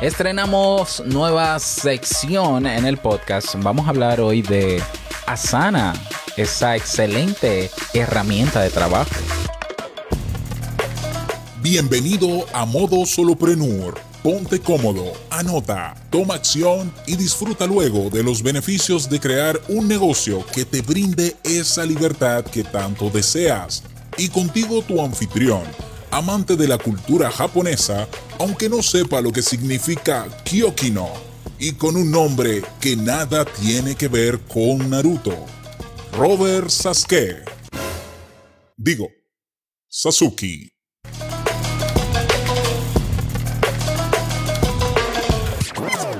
Estrenamos 0.00 1.02
nueva 1.04 1.58
sección 1.58 2.64
en 2.64 2.86
el 2.86 2.96
podcast. 2.96 3.54
Vamos 3.58 3.86
a 3.86 3.90
hablar 3.90 4.18
hoy 4.18 4.40
de 4.40 4.82
Asana, 5.26 5.92
esa 6.38 6.74
excelente 6.74 7.70
herramienta 7.92 8.62
de 8.62 8.70
trabajo. 8.70 9.10
Bienvenido 11.60 12.46
a 12.54 12.64
Modo 12.64 13.04
Soloprenur. 13.04 14.00
Ponte 14.22 14.58
cómodo, 14.60 15.12
anota, 15.28 15.94
toma 16.08 16.36
acción 16.36 16.90
y 17.06 17.16
disfruta 17.16 17.66
luego 17.66 18.08
de 18.08 18.22
los 18.22 18.42
beneficios 18.42 19.10
de 19.10 19.20
crear 19.20 19.60
un 19.68 19.86
negocio 19.86 20.46
que 20.54 20.64
te 20.64 20.80
brinde 20.80 21.36
esa 21.44 21.84
libertad 21.84 22.42
que 22.46 22.64
tanto 22.64 23.10
deseas. 23.10 23.82
Y 24.16 24.30
contigo 24.30 24.80
tu 24.80 25.02
anfitrión 25.02 25.89
amante 26.10 26.56
de 26.56 26.66
la 26.66 26.78
cultura 26.78 27.30
japonesa, 27.30 28.08
aunque 28.38 28.68
no 28.68 28.82
sepa 28.82 29.20
lo 29.20 29.32
que 29.32 29.42
significa 29.42 30.26
Kyokino, 30.44 31.08
y 31.58 31.72
con 31.72 31.96
un 31.96 32.10
nombre 32.10 32.62
que 32.80 32.96
nada 32.96 33.44
tiene 33.44 33.94
que 33.94 34.08
ver 34.08 34.40
con 34.40 34.90
Naruto. 34.90 35.46
Robert 36.12 36.68
Sasuke. 36.68 37.44
Digo, 38.76 39.08
Sasuke. 39.88 40.72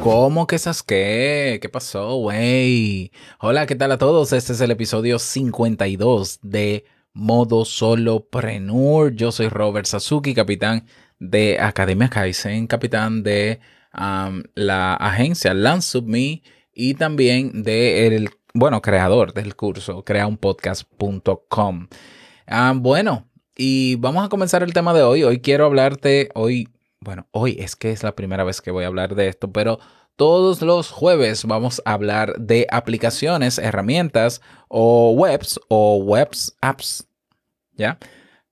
¿Cómo 0.03 0.47
que 0.47 0.59
Sasuke? 0.59 1.59
¿Qué 1.61 1.69
pasó, 1.71 2.17
güey? 2.17 3.13
Hola, 3.39 3.67
¿qué 3.67 3.75
tal 3.75 3.93
a 3.93 3.99
todos? 3.99 4.33
Este 4.33 4.55
es 4.55 4.61
el 4.61 4.71
episodio 4.71 5.19
52 5.19 6.39
de 6.43 6.85
modo 7.13 7.65
solopreneur. 7.65 9.15
Yo 9.15 9.33
soy 9.33 9.49
Robert 9.49 9.87
Sasuki, 9.87 10.35
capitán 10.35 10.87
de 11.19 11.59
Academia 11.61 12.09
Kaizen, 12.09 12.67
capitán 12.67 13.23
de 13.23 13.61
la 13.93 14.95
agencia 14.95 15.53
LandSubMe 15.53 16.43
y 16.73 16.95
también 16.95 17.63
de 17.63 18.07
el, 18.07 18.31
bueno, 18.55 18.81
creador 18.83 19.33
del 19.33 19.57
curso 19.57 20.05
creaunpodcast.com. 20.05 21.89
bueno, 22.77 23.29
y 23.57 23.97
vamos 23.97 24.25
a 24.25 24.29
comenzar 24.29 24.63
el 24.63 24.73
tema 24.73 24.95
de 24.95 25.03
hoy. 25.03 25.25
Hoy 25.25 25.41
quiero 25.41 25.67
hablarte, 25.67 26.31
hoy, 26.35 26.69
bueno, 27.01 27.27
hoy 27.33 27.57
es 27.59 27.77
que 27.77 27.91
es 27.91 28.03
la 28.03 28.17
primera 28.17 28.45
vez 28.45 28.61
que 28.61 28.71
voy 28.71 28.85
a 28.85 28.89
hablar 28.89 29.15
de 29.15 29.29
esto, 29.29 29.53
pero 29.53 29.79
todos 30.21 30.61
los 30.61 30.91
jueves 30.91 31.47
vamos 31.47 31.81
a 31.87 31.95
hablar 31.95 32.35
de 32.39 32.67
aplicaciones, 32.71 33.57
herramientas 33.57 34.43
o 34.69 35.13
webs 35.13 35.59
o 35.69 35.97
webs 35.97 36.55
apps, 36.61 37.09
¿ya? 37.73 37.99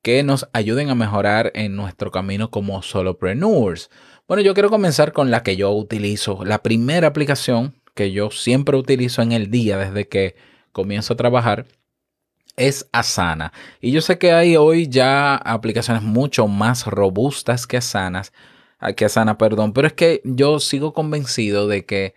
Que 0.01 0.23
nos 0.23 0.49
ayuden 0.55 0.89
a 0.89 0.95
mejorar 0.95 1.53
en 1.55 1.77
nuestro 1.77 2.11
camino 2.11 2.51
como 2.51 2.81
solopreneurs. 2.81 3.91
Bueno, 4.27 4.43
yo 4.43 4.55
quiero 4.55 4.71
comenzar 4.71 5.13
con 5.13 5.31
la 5.31 5.43
que 5.43 5.57
yo 5.57 5.71
utilizo. 5.73 6.43
La 6.43 6.63
primera 6.63 7.09
aplicación 7.09 7.75
que 7.95 8.13
yo 8.13 8.31
siempre 8.31 8.79
utilizo 8.79 9.21
en 9.21 9.33
el 9.33 9.51
día 9.51 9.77
desde 9.77 10.09
que 10.09 10.37
comienzo 10.73 11.13
a 11.13 11.17
trabajar 11.19 11.67
es 12.57 12.89
Asana. 12.93 13.53
Y 13.83 13.91
yo 13.91 14.01
sé 14.01 14.17
que 14.17 14.33
hay 14.33 14.57
hoy 14.57 14.89
ya 14.89 15.37
aplicaciones 15.37 16.03
mucho 16.03 16.49
más 16.49 16.87
robustas 16.87 17.67
que 17.67 17.77
Asanas 17.77 18.33
que 18.97 19.05
Asana, 19.05 19.39
perdón, 19.39 19.73
pero 19.73 19.87
es 19.87 19.93
que 19.93 20.21
yo 20.25 20.61
sigo 20.61 20.93
convencido 20.93 21.67
de 21.67 21.85
que 21.85 22.15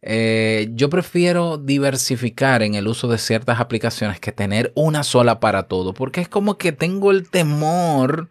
eh, 0.00 0.68
yo 0.72 0.88
prefiero 0.90 1.58
diversificar 1.58 2.62
en 2.62 2.74
el 2.74 2.86
uso 2.86 3.08
de 3.08 3.18
ciertas 3.18 3.60
aplicaciones 3.60 4.20
que 4.20 4.32
tener 4.32 4.72
una 4.74 5.02
sola 5.02 5.40
para 5.40 5.64
todo, 5.64 5.92
porque 5.92 6.20
es 6.20 6.28
como 6.28 6.56
que 6.56 6.72
tengo 6.72 7.10
el 7.10 7.28
temor 7.28 8.28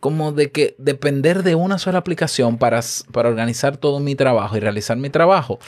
como 0.00 0.30
de 0.30 0.52
que 0.52 0.76
depender 0.78 1.42
de 1.42 1.56
una 1.56 1.78
sola 1.78 1.98
aplicación 1.98 2.56
para, 2.56 2.80
para 3.12 3.28
organizar 3.28 3.76
todo 3.76 3.98
mi 3.98 4.14
trabajo 4.14 4.56
y 4.56 4.60
realizar 4.60 4.96
mi 4.96 5.10
trabajo, 5.10 5.58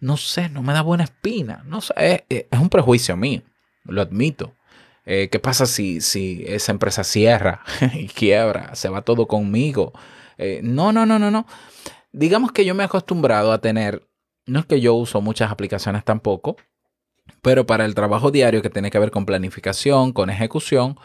no 0.00 0.16
sé, 0.16 0.48
no 0.48 0.62
me 0.62 0.72
da 0.72 0.80
buena 0.80 1.04
espina, 1.04 1.62
no 1.66 1.80
es, 1.96 2.22
un 2.52 2.68
prejuicio 2.70 3.16
mío, 3.16 3.42
lo 3.84 4.00
admito. 4.00 4.54
Eh, 5.04 5.28
¿Qué 5.30 5.38
pasa 5.38 5.66
si, 5.66 6.00
si 6.00 6.44
esa 6.46 6.72
empresa 6.72 7.02
cierra 7.02 7.62
y 7.94 8.08
quiebra? 8.08 8.74
Se 8.74 8.88
va 8.88 9.02
todo 9.02 9.26
conmigo. 9.26 9.92
Eh, 10.38 10.60
no, 10.62 10.92
no, 10.92 11.04
no, 11.04 11.18
no, 11.18 11.30
no. 11.30 11.46
Digamos 12.12 12.52
que 12.52 12.64
yo 12.64 12.74
me 12.74 12.84
he 12.84 12.86
acostumbrado 12.86 13.52
a 13.52 13.60
tener, 13.60 14.08
no 14.46 14.60
es 14.60 14.66
que 14.66 14.80
yo 14.80 14.94
uso 14.94 15.20
muchas 15.20 15.50
aplicaciones 15.50 16.04
tampoco, 16.04 16.56
pero 17.42 17.66
para 17.66 17.84
el 17.84 17.94
trabajo 17.94 18.30
diario 18.30 18.62
que 18.62 18.70
tiene 18.70 18.90
que 18.90 18.98
ver 18.98 19.10
con 19.10 19.26
planificación, 19.26 20.12
con 20.12 20.30
ejecución, 20.30 20.98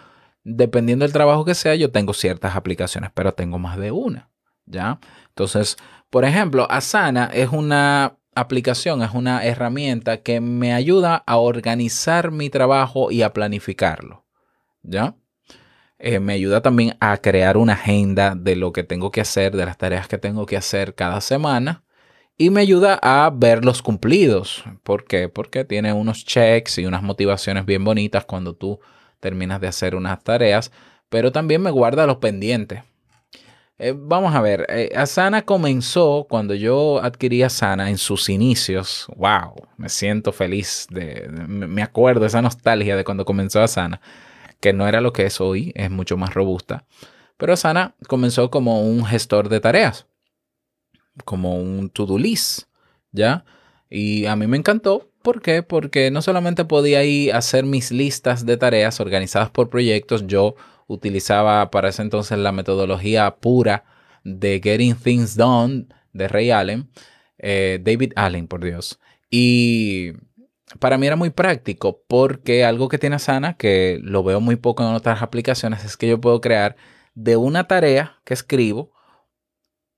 dependiendo 0.43 1.03
del 1.03 1.13
trabajo 1.13 1.45
que 1.45 1.55
sea, 1.55 1.75
yo 1.75 1.91
tengo 1.91 2.13
ciertas 2.13 2.55
aplicaciones, 2.55 3.11
pero 3.13 3.33
tengo 3.33 3.59
más 3.59 3.77
de 3.77 3.91
una, 3.91 4.29
¿ya? 4.65 4.99
Entonces, 5.29 5.77
por 6.09 6.25
ejemplo, 6.25 6.67
Asana 6.69 7.29
es 7.33 7.49
una 7.49 8.17
aplicación, 8.35 9.03
es 9.03 9.11
una 9.11 9.43
herramienta 9.45 10.21
que 10.21 10.41
me 10.41 10.73
ayuda 10.73 11.23
a 11.25 11.37
organizar 11.37 12.31
mi 12.31 12.49
trabajo 12.49 13.11
y 13.11 13.21
a 13.21 13.33
planificarlo, 13.33 14.25
¿ya? 14.81 15.15
Eh, 16.05 16.19
me 16.19 16.33
ayuda 16.33 16.61
también 16.61 16.97
a 16.99 17.15
crear 17.15 17.55
una 17.55 17.73
agenda 17.73 18.35
de 18.35 18.57
lo 18.57 18.73
que 18.73 18.83
tengo 18.83 19.09
que 19.09 19.21
hacer, 19.21 19.55
de 19.55 19.65
las 19.65 19.77
tareas 19.77 20.09
que 20.09 20.17
tengo 20.17 20.45
que 20.45 20.57
hacer 20.57 20.95
cada 20.95 21.21
semana. 21.21 21.85
Y 22.37 22.49
me 22.49 22.59
ayuda 22.59 22.99
a 23.01 23.31
ver 23.33 23.63
los 23.63 23.81
cumplidos. 23.81 24.65
¿Por 24.83 25.05
qué? 25.05 25.29
Porque 25.29 25.63
tiene 25.63 25.93
unos 25.93 26.25
checks 26.25 26.77
y 26.77 26.85
unas 26.85 27.03
motivaciones 27.03 27.65
bien 27.65 27.85
bonitas 27.85 28.25
cuando 28.25 28.53
tú 28.53 28.81
terminas 29.21 29.61
de 29.61 29.67
hacer 29.67 29.95
unas 29.95 30.21
tareas. 30.21 30.73
Pero 31.07 31.31
también 31.31 31.61
me 31.61 31.71
guarda 31.71 32.05
los 32.05 32.17
pendientes. 32.17 32.81
Eh, 33.77 33.93
vamos 33.95 34.35
a 34.35 34.41
ver, 34.41 34.65
eh, 34.67 34.91
Asana 34.97 35.43
comenzó 35.43 36.27
cuando 36.29 36.53
yo 36.53 37.01
adquirí 37.01 37.43
Asana 37.43 37.89
en 37.89 37.97
sus 37.97 38.27
inicios. 38.27 39.07
¡Wow! 39.15 39.55
Me 39.77 39.87
siento 39.87 40.33
feliz. 40.33 40.85
De, 40.89 41.29
me 41.29 41.81
acuerdo 41.81 42.25
esa 42.25 42.41
nostalgia 42.41 42.97
de 42.97 43.05
cuando 43.05 43.23
comenzó 43.23 43.61
Asana 43.61 44.01
que 44.63 44.71
no 44.71 44.87
era 44.87 45.01
lo 45.01 45.11
que 45.11 45.25
es 45.25 45.41
hoy, 45.41 45.73
es 45.75 45.91
mucho 45.91 46.15
más 46.15 46.33
robusta. 46.33 46.85
Pero 47.35 47.51
Asana 47.51 47.95
comenzó 48.07 48.49
como 48.49 48.81
un 48.81 49.03
gestor 49.03 49.49
de 49.49 49.59
tareas, 49.59 50.07
como 51.25 51.57
un 51.57 51.89
to-do 51.89 52.17
list, 52.17 52.69
¿ya? 53.11 53.43
Y 53.89 54.25
a 54.25 54.37
mí 54.37 54.47
me 54.47 54.55
encantó. 54.55 55.11
¿Por 55.21 55.41
qué? 55.41 55.63
Porque 55.63 56.11
no 56.11 56.21
solamente 56.21 56.63
podía 56.63 57.03
ir 57.03 57.33
a 57.33 57.39
hacer 57.39 57.65
mis 57.65 57.91
listas 57.91 58.45
de 58.45 58.55
tareas 58.55 59.01
organizadas 59.01 59.49
por 59.49 59.69
proyectos, 59.69 60.27
yo 60.27 60.55
utilizaba 60.87 61.69
para 61.69 61.89
ese 61.89 62.01
entonces 62.01 62.37
la 62.37 62.53
metodología 62.53 63.35
pura 63.35 63.83
de 64.23 64.61
Getting 64.63 64.95
Things 64.95 65.35
Done 65.35 65.87
de 66.13 66.29
Ray 66.29 66.51
Allen, 66.51 66.89
eh, 67.37 67.81
David 67.83 68.13
Allen, 68.15 68.47
por 68.47 68.63
Dios. 68.63 68.97
Y 69.29 70.13
para 70.79 70.97
mí 70.97 71.07
era 71.07 71.15
muy 71.15 71.29
práctico 71.29 72.03
porque 72.07 72.65
algo 72.65 72.89
que 72.89 72.97
tiene 72.97 73.17
Asana, 73.17 73.55
que 73.55 73.99
lo 74.01 74.23
veo 74.23 74.41
muy 74.41 74.55
poco 74.55 74.83
en 74.83 74.93
otras 74.93 75.21
aplicaciones, 75.21 75.83
es 75.83 75.97
que 75.97 76.07
yo 76.07 76.19
puedo 76.19 76.41
crear 76.41 76.75
de 77.15 77.37
una 77.37 77.67
tarea 77.67 78.19
que 78.25 78.33
escribo 78.33 78.91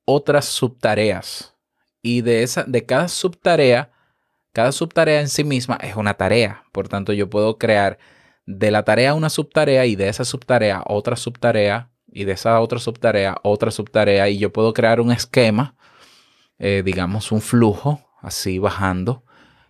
otras 0.05 0.45
subtareas. 0.45 1.55
Y 2.01 2.21
de, 2.21 2.43
esa, 2.43 2.63
de 2.63 2.85
cada 2.85 3.07
subtarea, 3.07 3.91
cada 4.53 4.71
subtarea 4.71 5.21
en 5.21 5.29
sí 5.29 5.43
misma 5.43 5.77
es 5.81 5.95
una 5.95 6.13
tarea. 6.13 6.63
Por 6.71 6.87
tanto, 6.87 7.13
yo 7.13 7.29
puedo 7.29 7.57
crear 7.57 7.97
de 8.45 8.69
la 8.69 8.83
tarea 8.83 9.15
una 9.15 9.29
subtarea 9.29 9.85
y 9.85 9.95
de 9.95 10.09
esa 10.09 10.23
subtarea 10.23 10.83
otra 10.85 11.15
subtarea 11.15 11.89
y 12.07 12.25
de 12.25 12.33
esa 12.33 12.59
otra 12.59 12.77
subtarea 12.77 13.35
otra 13.41 13.71
subtarea 13.71 14.29
y 14.29 14.37
yo 14.37 14.53
puedo 14.53 14.71
crear 14.71 15.01
un 15.01 15.11
esquema, 15.11 15.75
eh, 16.59 16.83
digamos 16.85 17.31
un 17.31 17.41
flujo 17.41 18.07
así 18.21 18.59
bajando 18.59 19.23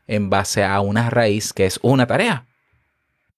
en 0.07 0.29
base 0.29 0.63
a 0.63 0.79
una 0.81 1.09
raíz 1.09 1.53
que 1.53 1.66
es 1.66 1.79
una 1.81 2.07
tarea. 2.07 2.45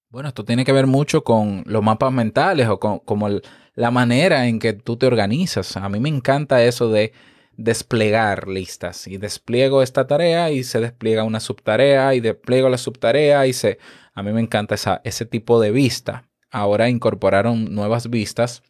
Bueno, 0.09 0.29
esto 0.29 0.45
tiene 0.45 0.65
que 0.65 0.71
ver 0.71 0.87
mucho 0.87 1.23
con 1.23 1.63
los 1.65 1.83
mapas 1.83 2.11
mentales 2.11 2.67
o 2.69 2.79
con 2.79 2.99
como 2.99 3.27
la 3.75 3.91
manera 3.91 4.47
en 4.47 4.59
que 4.59 4.73
tú 4.73 4.97
te 4.97 5.05
organizas. 5.05 5.77
A 5.77 5.89
mí 5.89 5.99
me 5.99 6.09
encanta 6.09 6.63
eso 6.63 6.89
de 6.89 7.13
desplegar 7.57 8.47
listas 8.47 9.07
y 9.07 9.17
despliego 9.17 9.81
esta 9.81 10.07
tarea 10.07 10.51
y 10.51 10.63
se 10.63 10.79
despliega 10.79 11.23
una 11.23 11.39
subtarea 11.39 12.13
y 12.13 12.19
despliego 12.19 12.69
la 12.69 12.77
subtarea 12.77 13.45
y 13.47 13.53
se... 13.53 13.79
A 14.13 14.23
mí 14.23 14.31
me 14.31 14.41
encanta 14.41 14.73
esa, 14.73 15.01
ese 15.03 15.25
tipo 15.25 15.61
de 15.61 15.69
vista. 15.69 16.23
Ahora 16.49 16.89
incorporaron 16.89 17.75
nuevas 17.75 18.09
vistas, 18.09 18.63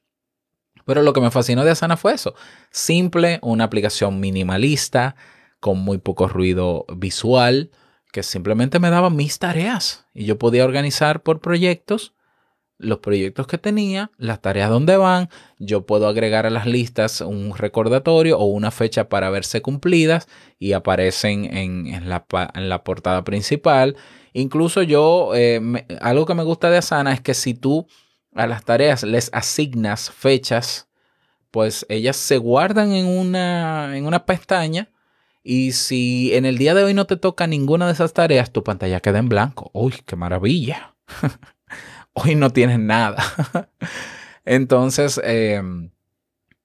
pero 0.86 1.04
lo 1.04 1.14
que 1.14 1.22
me 1.22 1.32
fascinó 1.32 1.64
de 1.64 1.72
Asana 1.72 1.96
fue 1.96 2.14
eso. 2.14 2.34
Simple, 2.72 3.40
una 3.42 3.66
aplicación 3.66 4.20
minimalista, 4.20 5.16
con 5.60 5.80
muy 5.80 5.98
poco 5.98 6.28
ruido 6.28 6.86
visual, 6.96 7.72
que 8.18 8.24
simplemente 8.24 8.80
me 8.80 8.90
daba 8.90 9.12
mis 9.12 9.38
tareas 9.38 10.08
y 10.12 10.26
yo 10.26 10.40
podía 10.40 10.66
organizar 10.66 11.22
por 11.22 11.40
proyectos 11.40 12.16
los 12.80 12.98
proyectos 12.98 13.46
que 13.46 13.60
tenía, 13.60 14.10
las 14.18 14.42
tareas 14.42 14.72
donde 14.72 14.98
van, 14.98 15.30
yo 15.60 15.86
puedo 15.86 16.08
agregar 16.08 16.48
a 16.48 16.50
las 16.50 16.66
listas 16.66 17.22
un 17.22 17.56
recordatorio 17.56 18.40
o 18.40 18.46
una 18.46 18.72
fecha 18.72 19.08
para 19.08 19.30
verse 19.30 19.62
cumplidas 19.62 20.28
y 20.58 20.74
aparecen 20.74 21.56
en, 21.56 22.10
la, 22.10 22.84
portada 22.84 23.24
principal. 23.24 23.96
Incluso 24.34 24.82
yo, 24.82 25.34
eh, 25.36 25.62
algo 26.02 26.26
que 26.26 26.34
me 26.34 26.44
gusta 26.44 26.72
de 26.72 26.78
Asana 26.78 27.14
es 27.14 27.22
que 27.22 27.36
si 27.36 27.54
tú 27.54 27.86
a 28.34 28.48
las 28.48 28.66
tareas 28.66 29.04
les 29.04 29.30
asignas 29.32 30.10
fechas, 30.10 30.88
pues 31.52 31.86
ellas 31.88 32.16
se 32.16 32.40
guardan 32.40 32.94
en 32.94 33.06
una, 33.06 33.96
en 33.96 34.08
una 34.08 34.26
pestaña 34.26 34.90
y 35.50 35.72
si 35.72 36.36
en 36.36 36.46
el 36.46 36.58
día 36.58 36.74
de 36.74 36.84
hoy 36.84 36.94
no 36.94 37.06
te 37.06 37.16
toca 37.16 37.48
ninguna 37.48 37.88
de 37.88 37.94
esas 37.94 38.12
tareas, 38.12 38.52
tu 38.52 38.66
pantalla 38.66 39.00
queda 39.00 39.20
en 39.20 39.30
blanco. 39.30 39.72
¡Uy, 39.74 39.94
qué 40.06 40.18
maravilla! 40.18 40.94
hoy 42.14 42.36
no 42.36 42.50
tienes 42.50 42.80
nada. 42.80 43.24
Entonces, 44.46 45.22
eh, 45.24 45.62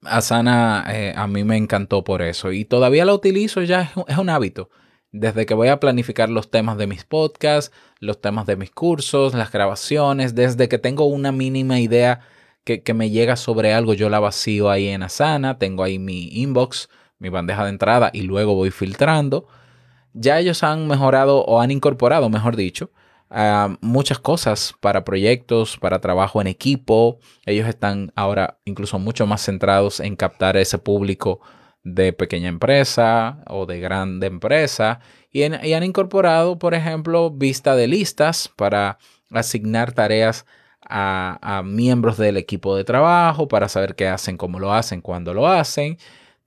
Asana 0.01 0.85
a 1.15 1.27
mí 1.27 1.45
me 1.45 1.55
encantó 1.55 2.03
por 2.03 2.21
eso 2.21 2.51
y 2.51 2.65
todavía 2.65 3.05
la 3.05 3.13
utilizo 3.13 3.61
ya, 3.61 3.93
es 4.05 4.17
un 4.17 4.29
hábito. 4.29 4.69
Desde 5.13 5.45
que 5.45 5.53
voy 5.53 5.69
a 5.69 5.79
planificar 5.79 6.27
los 6.27 6.51
temas 6.51 6.77
de 6.77 6.87
mis 6.87 7.05
podcasts, 7.05 7.73
los 7.99 8.19
temas 8.19 8.45
de 8.47 8.57
mis 8.57 8.71
cursos, 8.71 9.33
las 9.33 9.49
grabaciones, 9.49 10.35
desde 10.35 10.67
que 10.67 10.77
tengo 10.77 11.05
una 11.05 11.31
mínima 11.31 11.79
idea 11.79 12.19
que, 12.65 12.83
que 12.83 12.93
me 12.93 13.11
llega 13.11 13.37
sobre 13.37 13.73
algo, 13.73 13.93
yo 13.93 14.09
la 14.09 14.19
vacío 14.19 14.69
ahí 14.69 14.89
en 14.89 15.03
Asana, 15.03 15.57
tengo 15.57 15.83
ahí 15.83 15.99
mi 15.99 16.27
inbox, 16.33 16.89
mi 17.23 17.29
bandeja 17.29 17.63
de 17.63 17.69
entrada 17.69 18.11
y 18.13 18.21
luego 18.21 18.53
voy 18.53 18.69
filtrando. 18.69 19.47
Ya 20.13 20.37
ellos 20.39 20.61
han 20.61 20.87
mejorado 20.87 21.43
o 21.45 21.59
han 21.59 21.71
incorporado, 21.71 22.29
mejor 22.29 22.55
dicho, 22.55 22.91
muchas 23.81 24.19
cosas 24.19 24.75
para 24.79 25.03
proyectos, 25.03 25.77
para 25.77 26.01
trabajo 26.01 26.39
en 26.41 26.47
equipo. 26.47 27.17
Ellos 27.47 27.67
están 27.67 28.11
ahora 28.15 28.59
incluso 28.65 28.99
mucho 28.99 29.25
más 29.25 29.43
centrados 29.43 29.99
en 29.99 30.15
captar 30.15 30.57
ese 30.57 30.77
público 30.77 31.39
de 31.83 32.13
pequeña 32.13 32.49
empresa 32.49 33.43
o 33.47 33.65
de 33.65 33.79
grande 33.79 34.27
empresa 34.27 34.99
y, 35.31 35.43
han 35.43 35.83
incorporado, 35.83 36.59
por 36.59 36.75
ejemplo, 36.75 37.31
vista 37.31 37.75
de 37.75 37.87
listas 37.87 38.49
para 38.55 38.99
asignar 39.31 39.91
tareas 39.91 40.45
a, 40.87 41.63
miembros 41.65 42.17
del 42.17 42.37
equipo 42.37 42.75
de 42.75 42.83
trabajo 42.83 43.47
para 43.47 43.67
saber 43.67 43.95
qué 43.95 44.07
hacen, 44.07 44.37
cómo 44.37 44.59
lo 44.59 44.73
hacen, 44.73 45.01
cuándo 45.01 45.33
lo 45.33 45.47
hacen. 45.47 45.97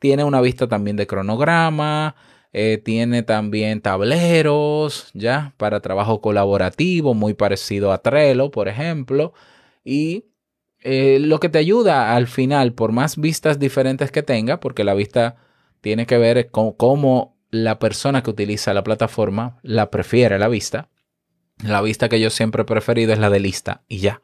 Tiene 0.06 0.22
una 0.22 0.40
vista 0.40 0.68
también 0.68 0.96
de 0.96 1.08
cronograma, 1.08 2.14
eh, 2.52 2.78
tiene 2.78 3.24
también 3.24 3.80
tableros, 3.80 5.10
ya, 5.14 5.52
para 5.56 5.80
trabajo 5.80 6.20
colaborativo, 6.20 7.12
muy 7.12 7.34
parecido 7.34 7.90
a 7.90 7.98
Trello, 7.98 8.52
por 8.52 8.68
ejemplo. 8.68 9.34
Y 9.82 10.26
eh, 10.78 11.18
lo 11.20 11.40
que 11.40 11.48
te 11.48 11.58
ayuda 11.58 12.14
al 12.14 12.28
final, 12.28 12.72
por 12.72 12.92
más 12.92 13.16
vistas 13.16 13.58
diferentes 13.58 14.12
que 14.12 14.22
tenga, 14.22 14.60
porque 14.60 14.84
la 14.84 14.94
vista 14.94 15.38
tiene 15.80 16.06
que 16.06 16.18
ver 16.18 16.52
con 16.52 16.70
cómo 16.70 17.36
la 17.50 17.80
persona 17.80 18.22
que 18.22 18.30
utiliza 18.30 18.74
la 18.74 18.84
plataforma 18.84 19.58
la 19.62 19.90
prefiere 19.90 20.38
la 20.38 20.46
vista. 20.46 20.88
La 21.64 21.82
vista 21.82 22.08
que 22.08 22.20
yo 22.20 22.30
siempre 22.30 22.62
he 22.62 22.64
preferido 22.64 23.12
es 23.12 23.18
la 23.18 23.28
de 23.28 23.40
lista 23.40 23.82
y 23.88 23.98
ya, 23.98 24.22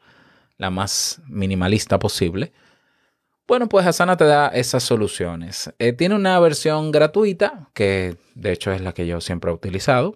la 0.57 0.69
más 0.69 1.21
minimalista 1.27 1.99
posible. 1.99 2.53
Bueno, 3.45 3.67
pues 3.67 3.85
Asana 3.85 4.15
te 4.15 4.23
da 4.23 4.47
esas 4.47 4.83
soluciones. 4.83 5.73
Eh, 5.77 5.91
tiene 5.91 6.15
una 6.15 6.39
versión 6.39 6.91
gratuita, 6.91 7.69
que 7.73 8.15
de 8.35 8.53
hecho 8.53 8.71
es 8.71 8.81
la 8.81 8.93
que 8.93 9.05
yo 9.05 9.19
siempre 9.19 9.51
he 9.51 9.53
utilizado. 9.53 10.15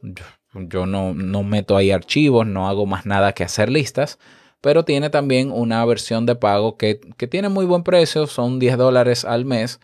Yo, 0.54 0.86
no, 0.86 1.14
meto 1.44 1.76
ahí 1.76 1.92
archivos, 1.92 2.48
no 2.48 2.70
hago 2.70 2.86
más 2.86 3.06
nada 3.06 3.34
que 3.34 3.44
hacer 3.44 3.70
listas, 3.70 4.18
pero 4.62 4.86
tiene 4.86 5.10
también 5.10 5.52
una 5.52 5.84
versión 5.86 6.26
de 6.26 6.36
pago 6.36 6.78
que, 6.78 6.96
tiene 7.30 7.50
muy 7.50 7.66
buen 7.66 7.84
precio, 7.84 8.28
son 8.28 8.60
10 8.60 8.78
dólares 8.78 9.26
al 9.26 9.44
mes 9.44 9.82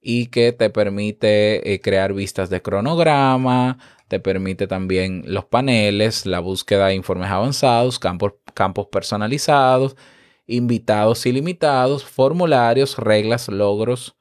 y 0.00 0.28
que 0.28 0.52
te 0.52 0.70
permite 0.70 1.74
eh, 1.74 1.80
crear 1.80 2.14
vistas 2.14 2.48
de 2.48 2.62
cronograma, 2.62 3.78
te 4.08 4.20
permite 4.20 4.66
también 4.66 5.22
los 5.26 5.44
paneles, 5.44 6.24
la 6.24 6.40
búsqueda 6.40 6.86
de 6.86 6.94
informes 6.94 7.30
avanzados, 7.30 7.98
campos, 7.98 8.34
campos 8.54 8.86
personalizados 8.90 9.96
invitados 10.46 11.26
ilimitados, 11.26 12.04
formularios, 12.04 12.98
reglas, 12.98 13.48
logros, 13.48 14.16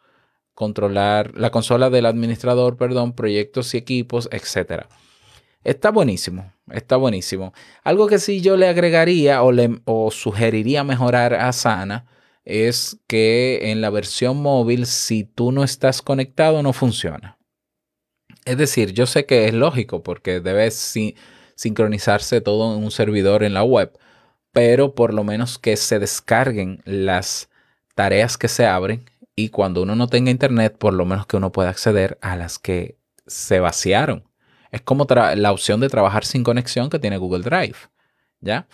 controlar 0.54 1.34
la 1.36 1.52
consola 1.52 1.90
del 1.90 2.06
administrador, 2.06 2.78
perdón, 2.78 3.14
proyectos 3.14 3.74
y 3.74 3.78
equipos, 3.78 4.30
etc. 4.32 4.86
Está 5.64 5.92
buenísimo, 5.92 6.54
está 6.72 6.96
buenísimo. 6.96 7.54
Algo 7.84 8.08
que 8.08 8.20
sí 8.20 8.42
yo 8.42 8.58
le 8.58 8.68
agregaría 8.68 9.44
o, 9.44 9.52
le, 9.52 9.82
sugeriría 10.12 10.84
mejorar 10.84 11.34
a 11.34 11.52
Sana 11.52 12.06
es 12.46 13.00
que 13.08 13.72
en 13.72 13.82
la 13.82 13.90
versión 13.90 14.42
móvil, 14.42 14.86
si 14.86 15.24
tú 15.24 15.52
no 15.52 15.64
estás 15.64 16.02
conectado, 16.02 16.62
no 16.64 16.74
funciona. 16.74 17.38
Es 18.46 18.58
decir, 18.58 18.94
yo 18.94 19.08
sé 19.08 19.26
que 19.26 19.46
es 19.46 19.54
lógico 19.54 20.04
porque 20.04 20.40
debe 20.40 20.70
sincronizarse 21.56 22.42
todo 22.42 22.78
en 22.78 22.84
un 22.84 22.92
servidor 22.92 23.44
en 23.44 23.56
la 23.56 23.64
web, 23.64 23.98
pero 24.56 24.96
por 24.96 25.14
lo 25.14 25.26
menos 25.26 25.60
que 25.60 25.76
se 25.76 26.00
descarguen 26.00 26.82
las 26.86 27.50
tareas 27.94 28.38
que 28.38 28.48
se 28.48 28.66
abren 28.66 29.04
y 29.36 29.50
cuando 29.50 29.84
uno 29.84 29.98
no 29.98 30.08
tenga 30.08 30.32
internet, 30.32 30.78
por 30.78 30.94
lo 30.94 31.06
menos 31.06 31.26
que 31.26 31.36
uno 31.36 31.52
pueda 31.52 31.70
acceder 31.70 32.18
a 32.22 32.38
las 32.38 32.58
que 32.58 32.98
se 33.28 33.60
vaciaron. 33.60 34.24
Es 34.72 34.80
como 34.80 35.08
la 35.10 35.52
opción 35.52 35.82
de 35.82 35.90
trabajar 35.90 36.24
sin 36.24 36.46
conexión 36.46 36.90
que 36.90 37.00
tiene 37.00 37.18
Google 37.18 37.44
Drive. 37.44 37.76
¿Ya? 38.40 38.70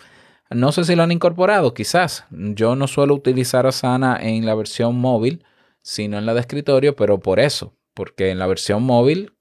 No 0.50 0.70
sé 0.70 0.84
si 0.84 0.94
lo 0.94 1.02
han 1.02 1.10
incorporado, 1.10 1.74
quizás. 1.74 2.26
Yo 2.30 2.76
no 2.76 2.86
suelo 2.86 3.14
utilizar 3.14 3.66
Asana 3.66 4.16
en 4.22 4.46
la 4.46 4.54
versión 4.54 4.94
móvil, 4.94 5.44
sino 5.82 6.16
en 6.16 6.26
la 6.26 6.34
de 6.34 6.40
escritorio, 6.42 6.94
pero 6.94 7.18
por 7.18 7.40
eso, 7.40 7.74
porque 7.92 8.30
en 8.30 8.38
la 8.38 8.46
versión 8.46 8.84
móvil 8.84 9.34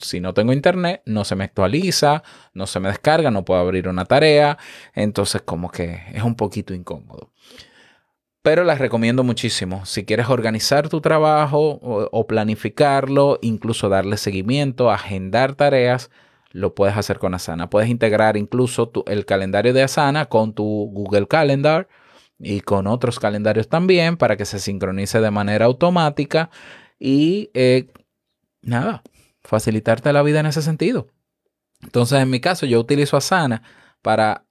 si 0.00 0.20
no 0.20 0.34
tengo 0.34 0.52
internet, 0.52 1.02
no 1.06 1.24
se 1.24 1.36
me 1.36 1.44
actualiza, 1.44 2.22
no 2.54 2.66
se 2.66 2.80
me 2.80 2.88
descarga, 2.88 3.30
no 3.30 3.44
puedo 3.44 3.60
abrir 3.60 3.88
una 3.88 4.04
tarea. 4.04 4.58
Entonces 4.94 5.42
como 5.42 5.70
que 5.70 6.02
es 6.12 6.22
un 6.22 6.34
poquito 6.34 6.74
incómodo. 6.74 7.32
Pero 8.42 8.64
las 8.64 8.78
recomiendo 8.78 9.24
muchísimo. 9.24 9.84
Si 9.84 10.04
quieres 10.04 10.28
organizar 10.30 10.88
tu 10.88 11.00
trabajo 11.00 11.78
o, 11.82 12.26
planificarlo, 12.26 13.38
incluso 13.42 13.88
darle 13.88 14.16
seguimiento, 14.16 14.90
agendar 14.90 15.54
tareas, 15.54 16.10
lo 16.52 16.74
puedes 16.74 16.96
hacer 16.96 17.18
con 17.18 17.34
Asana. 17.34 17.68
Puedes 17.68 17.90
integrar 17.90 18.36
incluso 18.36 18.90
el 19.06 19.26
calendario 19.26 19.74
de 19.74 19.82
Asana 19.82 20.26
con 20.26 20.54
tu 20.54 20.64
Google 20.64 21.26
Calendar 21.26 21.88
y 22.38 22.60
con 22.60 22.86
otros 22.86 23.18
calendarios 23.18 23.68
también 23.68 24.16
para 24.16 24.36
que 24.36 24.44
se 24.44 24.60
sincronice 24.60 25.20
de 25.20 25.30
manera 25.30 25.66
automática. 25.66 26.50
Y 26.98 27.50
eh, 27.54 27.88
nada, 28.62 29.02
facilitarte 29.48 30.12
la 30.12 30.22
vida 30.22 30.40
en 30.40 30.46
ese 30.46 30.60
sentido. 30.60 31.08
Entonces, 31.80 32.20
en 32.20 32.28
mi 32.28 32.38
caso, 32.38 32.66
yo 32.66 32.78
utilizo 32.78 33.16
Asana 33.16 33.62
para 34.02 34.44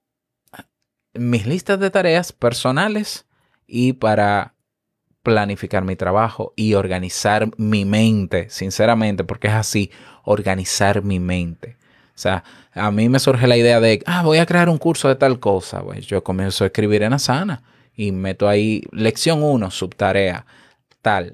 mis 1.14 1.46
listas 1.46 1.78
de 1.78 1.90
tareas 1.90 2.32
personales 2.32 3.24
y 3.68 3.92
para 3.92 4.54
planificar 5.22 5.84
mi 5.84 5.94
trabajo 5.94 6.52
y 6.56 6.74
organizar 6.74 7.48
mi 7.58 7.84
mente, 7.84 8.50
sinceramente, 8.50 9.22
porque 9.22 9.46
es 9.46 9.54
así, 9.54 9.92
organizar 10.24 11.04
mi 11.04 11.20
mente. 11.20 11.76
O 12.16 12.18
sea, 12.18 12.42
a 12.72 12.90
mí 12.90 13.08
me 13.08 13.20
surge 13.20 13.46
la 13.46 13.56
idea 13.56 13.78
de, 13.78 14.02
ah, 14.04 14.22
voy 14.24 14.38
a 14.38 14.46
crear 14.46 14.68
un 14.68 14.78
curso 14.78 15.06
de 15.06 15.14
tal 15.14 15.38
cosa. 15.38 15.80
Pues 15.80 16.08
yo 16.08 16.24
comienzo 16.24 16.64
a 16.64 16.68
escribir 16.68 17.04
en 17.04 17.12
Asana 17.12 17.62
y 17.94 18.10
meto 18.10 18.48
ahí 18.48 18.82
lección 18.90 19.44
1, 19.44 19.70
subtarea 19.70 20.44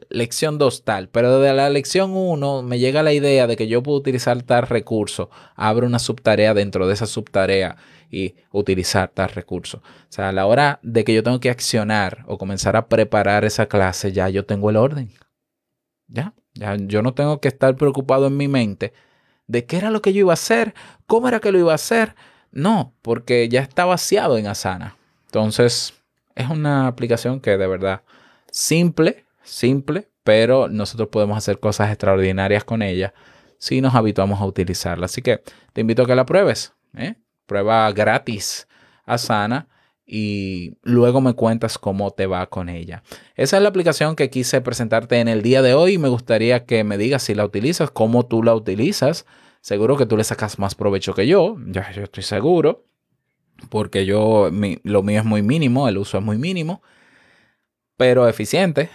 lección 0.09 0.59
2 0.59 0.85
tal, 0.85 1.09
pero 1.09 1.41
de 1.41 1.53
la 1.53 1.71
lección 1.71 2.13
1 2.13 2.63
me 2.63 2.79
llega 2.79 3.03
la 3.03 3.13
idea 3.13 3.47
de 3.47 3.57
que 3.57 3.69
yo 3.69 3.83
puedo 3.83 3.99
utilizar 3.99 4.43
tal 4.43 4.67
recurso, 4.67 5.31
abro 5.55 5.87
una 5.87 5.99
subtarea 5.99 6.55
dentro 6.55 6.87
de 6.87 6.95
esa 6.95 7.07
subtarea 7.07 7.77
y 8.11 8.35
utilizar 8.53 9.11
tal 9.11 9.31
recurso. 9.31 9.79
O 9.79 10.07
sea, 10.09 10.29
a 10.29 10.33
la 10.33 10.47
hora 10.47 10.79
de 10.83 11.05
que 11.05 11.15
yo 11.15 11.23
tengo 11.23 11.41
que 11.41 11.51
accionar 11.51 12.25
o 12.27 12.39
comenzar 12.39 12.77
a 12.77 12.87
preparar 12.87 13.45
esa 13.45 13.67
clase, 13.67 14.13
ya 14.13 14.29
yo 14.29 14.45
tengo 14.45 14.71
el 14.71 14.77
orden. 14.77 15.13
Ya, 16.07 16.35
ya 16.55 16.77
yo 16.77 17.03
no 17.03 17.15
tengo 17.15 17.41
que 17.41 17.49
estar 17.49 17.75
preocupado 17.77 18.27
en 18.27 18.37
mi 18.37 18.49
mente 18.49 18.93
de 19.47 19.65
qué 19.67 19.77
era 19.77 19.91
lo 19.91 20.01
que 20.01 20.13
yo 20.13 20.21
iba 20.21 20.33
a 20.33 20.35
hacer, 20.35 20.75
cómo 21.07 21.29
era 21.29 21.41
que 21.41 21.53
lo 21.53 21.59
iba 21.59 21.73
a 21.73 21.77
hacer. 21.77 22.15
No, 22.53 22.95
porque 23.03 23.49
ya 23.49 23.61
está 23.61 23.85
vaciado 23.85 24.39
en 24.39 24.47
Asana. 24.47 24.97
Entonces, 25.27 25.95
es 26.37 26.49
una 26.49 26.87
aplicación 26.87 27.41
que 27.41 27.57
de 27.57 27.67
verdad 27.67 28.03
simple, 28.51 29.25
simple, 29.45 30.09
pero 30.25 30.69
nosotros 30.69 31.09
podemos 31.09 31.39
hacer 31.39 31.61
cosas 31.61 31.91
extraordinarias 31.91 32.65
con 32.65 32.83
ella 32.83 33.15
si 33.59 33.81
nos 33.81 33.95
habituamos 33.95 34.41
a 34.41 34.47
utilizarla. 34.47 35.07
Así 35.07 35.23
que 35.23 35.43
te 35.73 35.83
invito 35.83 36.03
a 36.03 36.07
que 36.07 36.15
la 36.15 36.27
pruebes. 36.27 36.73
¿eh? 36.97 37.15
Prueba 37.47 37.91
gratis 37.93 38.67
Asana 39.05 39.69
y 40.07 40.77
luego 40.83 41.21
me 41.21 41.35
cuentas 41.35 41.79
cómo 41.79 42.11
te 42.11 42.27
va 42.27 42.47
con 42.47 42.69
ella. 42.69 43.03
Esa 43.37 43.57
es 43.57 43.63
la 43.63 43.69
aplicación 43.69 44.17
que 44.17 44.31
quise 44.31 44.61
presentarte 44.61 45.21
en 45.21 45.29
el 45.29 45.43
día 45.43 45.63
de 45.63 45.75
hoy. 45.75 45.99
Me 45.99 46.09
gustaría 46.09 46.65
que 46.65 46.85
me 46.85 46.99
digas 46.99 47.23
si 47.23 47.35
la 47.35 47.45
utilizas, 47.45 47.91
cómo 47.91 48.27
tú 48.27 48.43
la 48.43 48.55
utilizas. 48.55 49.25
Seguro 49.61 49.97
que 49.97 50.05
tú 50.05 50.17
le 50.17 50.25
sacas 50.25 50.59
más 50.59 50.75
provecho 50.75 51.15
que 51.15 51.27
yo. 51.27 51.57
Ya, 51.69 51.91
yo 51.93 52.03
estoy 52.03 52.23
seguro. 52.23 52.85
Porque 53.71 54.05
yo, 54.05 54.51
lo 54.83 55.03
mío 55.03 55.21
es 55.21 55.25
muy 55.25 55.41
mínimo, 55.43 55.89
el 55.89 55.97
uso 55.97 56.19
es 56.19 56.25
muy 56.25 56.37
mínimo 56.37 56.83
pero 57.97 58.29
eficiente. 58.29 58.91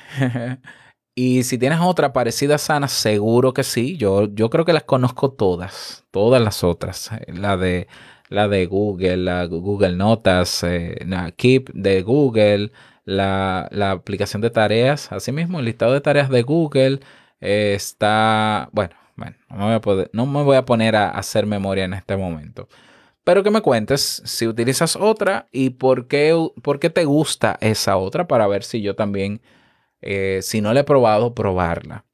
y 1.16 1.44
si 1.44 1.58
tienes 1.58 1.80
otra 1.82 2.14
parecida 2.14 2.58
sana, 2.58 2.88
seguro 2.88 3.54
que 3.54 3.64
sí. 3.64 3.98
Yo, 3.98 4.28
yo 4.34 4.50
creo 4.50 4.66
que 4.66 4.74
las 4.74 4.84
conozco 4.84 5.32
todas, 5.32 6.06
todas 6.12 6.42
las 6.42 6.64
otras. 6.64 7.12
La 7.28 7.58
de, 7.58 7.88
la 8.30 8.48
de 8.48 8.66
Google, 8.66 9.18
la 9.18 9.46
Google 9.46 9.96
Notas, 9.96 10.64
eh, 10.64 10.98
Keep 11.36 11.72
de 11.74 12.02
Google, 12.02 12.72
la, 13.06 13.70
aplicación 13.92 14.42
de 14.42 14.50
tareas. 14.50 15.12
Asimismo, 15.12 15.60
el 15.60 15.66
listado 15.66 15.94
de 15.94 16.02
tareas 16.02 16.30
de 16.30 16.44
Google 16.44 17.00
está, 17.40 18.70
bueno, 18.72 18.96
bueno, 19.16 19.36
no 20.14 20.26
me 20.26 20.44
voy 20.44 20.56
a 20.56 20.66
poner 20.66 20.96
a 20.96 21.10
hacer 21.10 21.46
memoria 21.46 21.86
en 21.86 21.94
este 21.94 22.16
momento. 22.16 22.70
Pero 23.30 23.44
que 23.44 23.52
me 23.52 23.62
cuentes 23.62 24.24
si 24.26 24.48
utilizas 24.48 24.96
otra 24.96 25.50
y 25.52 25.70
por 25.70 26.08
qué, 26.08 26.36
por 26.64 26.80
qué 26.80 26.90
te 26.90 27.06
gusta 27.06 27.60
esa 27.62 27.96
otra 27.96 28.28
para 28.28 28.48
ver 28.48 28.64
si 28.64 28.82
yo 28.82 28.96
también, 28.96 29.40
eh, 30.02 30.40
si 30.42 30.62
no 30.62 30.74
la 30.74 30.80
he 30.80 30.84
probado, 30.84 31.36
probarla. 31.36 32.06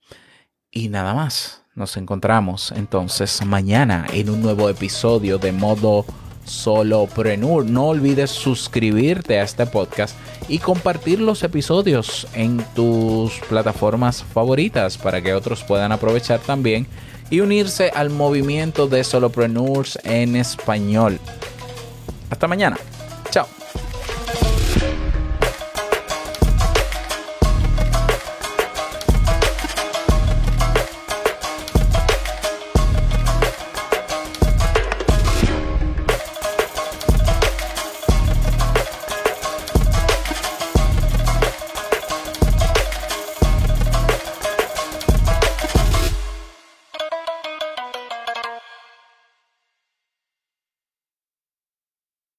Y 0.72 0.90
nada 0.90 1.14
más. 1.14 1.64
Nos 1.74 1.96
encontramos 1.96 2.74
entonces 2.74 3.46
mañana 3.46 4.06
en 4.12 4.30
un 4.30 4.42
nuevo 4.42 4.68
episodio 4.70 5.38
de 5.38 5.54
modo 5.54 6.06
solopreneur. 6.44 7.66
No 7.66 7.86
olvides 7.86 8.32
suscribirte 8.32 9.40
a 9.40 9.44
este 9.44 9.66
podcast 9.68 10.18
y 10.50 10.60
compartir 10.60 11.22
los 11.22 11.44
episodios 11.44 12.28
en 12.34 12.58
tus 12.76 13.40
plataformas 13.48 14.22
favoritas 14.22 14.98
para 14.98 15.22
que 15.22 15.34
otros 15.34 15.64
puedan 15.64 15.94
aprovechar 15.94 16.42
también 16.42 16.88
y 17.30 17.40
unirse 17.40 17.92
al 17.94 18.10
movimiento 18.10 18.88
de 18.88 19.04
solopreneurs 19.04 20.00
en 20.04 20.36
español. 20.36 21.20
Hasta 22.30 22.48
mañana. 22.48 22.78